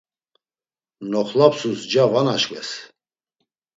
[1.11, 2.69] Noxlapsus nca va naşkves.